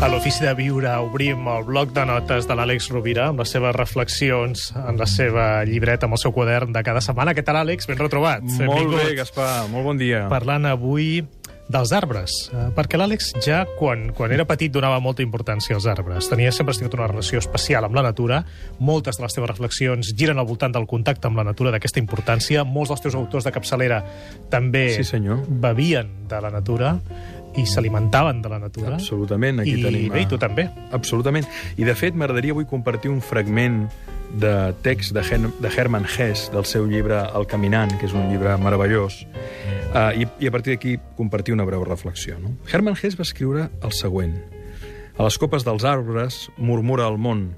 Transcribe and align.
A 0.00 0.06
l'Ofici 0.06 0.44
de 0.46 0.52
Viure 0.54 0.92
obrim 1.02 1.48
el 1.50 1.64
bloc 1.66 1.90
de 1.96 2.04
notes 2.06 2.46
de 2.46 2.54
l'Àlex 2.54 2.86
Rovira 2.94 3.26
amb 3.32 3.42
les 3.42 3.50
seves 3.50 3.74
reflexions 3.74 4.68
en 4.78 5.00
la 5.00 5.08
seva 5.10 5.48
llibreta, 5.66 6.06
amb 6.06 6.14
el 6.14 6.22
seu 6.22 6.32
quadern 6.36 6.70
de 6.72 6.84
cada 6.86 7.02
setmana. 7.02 7.34
Què 7.34 7.42
tal, 7.44 7.58
Àlex? 7.64 7.90
Ben 7.90 7.98
retrobat. 7.98 8.46
Molt 8.62 8.94
bé, 8.94 9.10
Gaspar, 9.18 9.66
molt 9.72 9.88
bon 9.90 9.98
dia. 9.98 10.28
Parlant 10.30 10.70
avui 10.70 11.24
dels 11.68 11.90
arbres, 11.92 12.32
eh, 12.54 12.70
perquè 12.72 12.96
l'Àlex 12.96 13.34
ja 13.44 13.58
quan, 13.76 14.06
quan 14.16 14.32
era 14.32 14.46
petit 14.48 14.72
donava 14.72 15.02
molta 15.04 15.20
importància 15.20 15.74
als 15.76 15.84
arbres. 15.90 16.30
Tenia 16.30 16.48
sempre 16.54 16.72
has 16.72 16.78
tingut 16.80 16.94
una 16.96 17.10
relació 17.10 17.42
especial 17.42 17.84
amb 17.84 17.98
la 17.98 18.06
natura. 18.06 18.38
Moltes 18.78 19.18
de 19.18 19.26
les 19.26 19.34
teves 19.36 19.50
reflexions 19.50 20.14
giren 20.16 20.38
al 20.40 20.46
voltant 20.48 20.72
del 20.72 20.86
contacte 20.88 21.28
amb 21.28 21.36
la 21.36 21.44
natura, 21.44 21.74
d'aquesta 21.74 22.00
importància. 22.00 22.64
Molts 22.64 22.94
dels 22.94 23.02
teus 23.04 23.18
autors 23.18 23.44
de 23.44 23.52
capçalera 23.52 24.00
també 24.48 24.86
Sí, 24.96 25.04
senyor. 25.04 25.42
bevien 25.48 26.08
de 26.28 26.40
la 26.40 26.50
natura 26.54 27.00
i 27.56 27.64
s'alimentaven 27.66 28.42
de 28.42 28.52
la 28.52 28.58
natura. 28.58 28.94
Absolutament, 28.96 29.62
aquí 29.64 29.78
I 29.78 29.84
tenim... 29.84 30.12
bé, 30.12 30.22
i 30.22 30.28
tu 30.28 30.38
també. 30.40 30.68
Absolutament. 30.92 31.48
I, 31.76 31.86
de 31.88 31.94
fet, 31.98 32.16
m'agradaria 32.18 32.54
avui 32.56 32.68
compartir 32.68 33.10
un 33.12 33.22
fragment 33.24 33.86
de 34.38 34.74
text 34.84 35.14
de, 35.16 35.22
Hen 35.24 35.48
de 35.60 35.70
Hermann 35.72 36.04
Hesse, 36.04 36.52
del 36.52 36.66
seu 36.68 36.86
llibre 36.86 37.22
El 37.34 37.46
caminant, 37.48 37.94
que 37.98 38.06
és 38.08 38.14
un 38.16 38.28
llibre 38.28 38.56
meravellós, 38.60 39.22
uh, 39.94 40.12
i, 40.12 40.28
i 40.40 40.50
a 40.50 40.52
partir 40.52 40.76
d'aquí 40.76 40.98
compartir 41.16 41.56
una 41.56 41.64
breu 41.68 41.84
reflexió. 41.86 42.36
No? 42.42 42.52
Hermann 42.68 42.98
Hesse 43.00 43.16
va 43.16 43.26
escriure 43.26 43.70
el 43.82 43.96
següent. 43.96 44.36
A 45.18 45.26
les 45.26 45.38
copes 45.40 45.64
dels 45.66 45.86
arbres 45.88 46.46
murmura 46.58 47.08
el 47.08 47.18
món. 47.18 47.48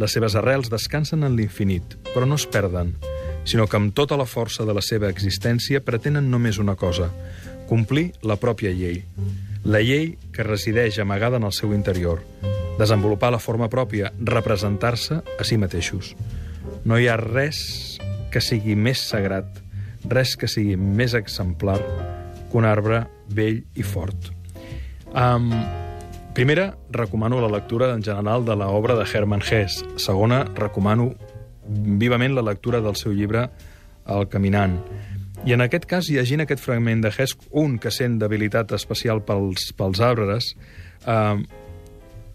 Les 0.00 0.12
seves 0.12 0.34
arrels 0.36 0.70
descansen 0.72 1.24
en 1.24 1.36
l'infinit, 1.38 1.96
però 2.12 2.26
no 2.26 2.36
es 2.36 2.46
perden, 2.50 2.94
sinó 3.44 3.66
que 3.66 3.78
amb 3.78 3.94
tota 3.96 4.18
la 4.20 4.26
força 4.28 4.66
de 4.68 4.74
la 4.76 4.82
seva 4.84 5.08
existència 5.08 5.80
pretenen 5.84 6.30
només 6.30 6.60
una 6.60 6.76
cosa, 6.76 7.10
complir 7.70 8.10
la 8.26 8.36
pròpia 8.36 8.74
llei. 8.74 9.04
La 9.62 9.78
llei 9.84 10.16
que 10.34 10.42
resideix 10.42 10.98
amagada 10.98 11.38
en 11.38 11.46
el 11.46 11.54
seu 11.54 11.72
interior, 11.76 12.24
desenvolupar 12.80 13.30
la 13.30 13.38
forma 13.38 13.70
pròpia, 13.70 14.10
representar-se 14.18 15.20
a 15.22 15.46
si 15.46 15.58
mateixos. 15.60 16.14
No 16.84 16.98
hi 16.98 17.06
ha 17.06 17.18
res 17.20 18.00
que 18.32 18.42
sigui 18.42 18.74
més 18.74 19.02
sagrat, 19.06 19.60
res 20.08 20.34
que 20.40 20.48
sigui 20.48 20.76
més 20.80 21.14
exemplar 21.14 21.78
que 22.50 22.58
un 22.58 22.66
arbre 22.66 23.04
vell 23.30 23.62
i 23.78 23.86
fort. 23.86 24.32
Um, 25.10 25.50
primera, 26.34 26.72
recomano 26.90 27.40
la 27.42 27.50
lectura 27.52 27.92
en 27.94 28.02
general 28.02 28.44
de 28.44 28.56
l'obra 28.56 28.96
de 28.98 29.06
Hermann 29.06 29.42
Hesse. 29.44 29.86
Segona, 29.98 30.44
recomano 30.56 31.12
vivament 31.70 32.34
la 32.34 32.46
lectura 32.46 32.80
del 32.80 32.96
seu 32.96 33.12
llibre 33.14 33.48
El 34.10 34.26
caminant. 34.26 34.80
I 35.40 35.54
en 35.56 35.64
aquest 35.64 35.86
cas, 35.88 36.08
llegint 36.12 36.42
aquest 36.44 36.60
fragment 36.60 37.00
de 37.00 37.08
Hesse, 37.08 37.38
un 37.56 37.78
que 37.80 37.90
sent 37.94 38.18
debilitat 38.20 38.74
especial 38.76 39.22
pels, 39.24 39.70
pels 39.76 40.02
arbres, 40.04 40.50
eh, 41.08 41.38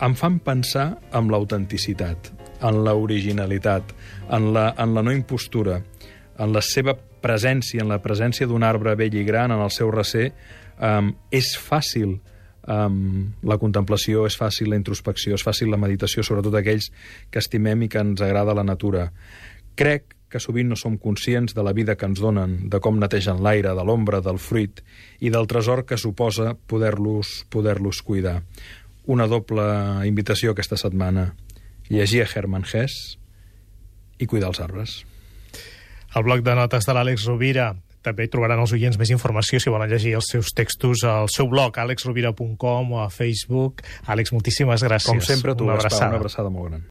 em 0.06 0.16
fan 0.18 0.40
pensar 0.44 0.88
en 1.14 1.30
l'autenticitat, 1.30 2.32
en 2.66 2.82
l'originalitat, 2.84 3.94
en, 4.34 4.50
la, 4.56 4.72
en 4.82 4.96
la 4.98 5.04
no 5.06 5.14
impostura, 5.14 5.78
en 6.40 6.56
la 6.56 6.64
seva 6.66 6.96
presència, 6.98 7.84
en 7.84 7.94
la 7.94 8.02
presència 8.02 8.48
d'un 8.50 8.66
arbre 8.66 8.96
vell 8.98 9.16
i 9.22 9.24
gran 9.28 9.54
en 9.54 9.62
el 9.62 9.72
seu 9.74 9.92
recer, 9.94 10.32
um, 10.82 11.14
és 11.34 11.54
fàcil 11.62 12.18
um, 12.68 12.98
la 13.46 13.60
contemplació, 13.62 14.26
és 14.26 14.38
fàcil 14.38 14.74
la 14.74 14.82
introspecció, 14.82 15.38
és 15.38 15.46
fàcil 15.46 15.72
la 15.72 15.80
meditació, 15.82 16.26
sobretot 16.26 16.58
aquells 16.60 16.92
que 17.32 17.42
estimem 17.42 17.86
i 17.86 17.90
que 17.90 18.04
ens 18.04 18.26
agrada 18.26 18.58
la 18.58 18.66
natura. 18.68 19.08
Crec 19.80 20.15
que 20.36 20.44
sovint 20.44 20.68
no 20.68 20.76
som 20.76 20.98
conscients 21.00 21.56
de 21.56 21.64
la 21.64 21.72
vida 21.72 21.96
que 21.96 22.10
ens 22.10 22.20
donen, 22.20 22.58
de 22.68 22.82
com 22.84 23.00
netegen 23.00 23.40
l'aire, 23.44 23.72
de 23.78 23.84
l'ombra, 23.88 24.20
del 24.20 24.40
fruit 24.44 24.82
i 25.24 25.32
del 25.32 25.48
tresor 25.48 25.86
que 25.88 25.96
suposa 25.96 26.58
poder-los 26.68 27.46
poder, 27.50 27.80
-los, 27.80 28.04
cuidar. 28.04 28.44
Una 29.06 29.28
doble 29.28 29.64
invitació 30.08 30.52
aquesta 30.52 30.76
setmana. 30.76 31.36
Llegir 31.88 32.24
a 32.24 32.28
Hermann 32.28 32.66
Hesse 32.66 33.18
i 34.18 34.26
cuidar 34.26 34.50
els 34.50 34.60
arbres. 34.60 35.06
Al 36.12 36.24
bloc 36.24 36.42
de 36.42 36.56
notes 36.56 36.86
de 36.86 36.94
l'Àlex 36.94 37.28
Rovira 37.28 37.76
també 38.02 38.26
hi 38.26 38.28
trobaran 38.28 38.60
els 38.60 38.74
oients 38.76 38.98
més 38.98 39.10
informació 39.10 39.60
si 39.60 39.70
volen 39.70 39.90
llegir 39.90 40.14
els 40.16 40.28
seus 40.30 40.52
textos 40.54 41.04
al 41.04 41.30
seu 41.30 41.48
blog 41.48 41.78
alexrovira.com 41.78 42.92
o 42.92 43.02
a 43.02 43.10
Facebook. 43.10 43.82
Àlex, 44.06 44.34
moltíssimes 44.36 44.84
gràcies. 44.84 45.10
Com 45.10 45.22
sempre, 45.22 45.56
tu, 45.56 45.64
una 45.64 45.74
Gaspar, 45.74 45.88
abraçada. 45.88 46.10
una 46.10 46.18
abraçada 46.18 46.50
molt 46.50 46.70
gran. 46.70 46.84